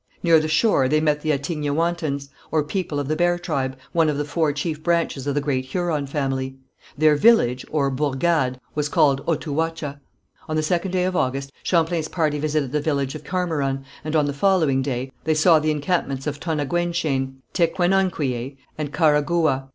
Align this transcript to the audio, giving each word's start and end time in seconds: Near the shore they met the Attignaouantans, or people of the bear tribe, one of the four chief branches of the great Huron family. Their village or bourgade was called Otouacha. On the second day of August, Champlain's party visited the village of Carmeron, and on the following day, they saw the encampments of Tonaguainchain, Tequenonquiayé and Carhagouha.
Near 0.23 0.39
the 0.39 0.47
shore 0.47 0.87
they 0.87 0.99
met 0.99 1.21
the 1.21 1.29
Attignaouantans, 1.29 2.29
or 2.51 2.63
people 2.63 2.99
of 2.99 3.07
the 3.07 3.15
bear 3.15 3.37
tribe, 3.37 3.77
one 3.91 4.09
of 4.09 4.17
the 4.17 4.25
four 4.25 4.51
chief 4.51 4.81
branches 4.81 5.27
of 5.27 5.35
the 5.35 5.41
great 5.41 5.63
Huron 5.65 6.07
family. 6.07 6.55
Their 6.97 7.15
village 7.15 7.67
or 7.69 7.91
bourgade 7.91 8.59
was 8.73 8.89
called 8.89 9.21
Otouacha. 9.27 9.99
On 10.49 10.55
the 10.55 10.63
second 10.63 10.89
day 10.89 11.03
of 11.05 11.15
August, 11.15 11.51
Champlain's 11.61 12.07
party 12.07 12.39
visited 12.39 12.71
the 12.71 12.81
village 12.81 13.13
of 13.13 13.23
Carmeron, 13.23 13.85
and 14.03 14.15
on 14.15 14.25
the 14.25 14.33
following 14.33 14.81
day, 14.81 15.11
they 15.25 15.35
saw 15.35 15.59
the 15.59 15.69
encampments 15.69 16.25
of 16.25 16.39
Tonaguainchain, 16.39 17.35
Tequenonquiayé 17.53 18.57
and 18.79 18.91
Carhagouha. 18.91 19.67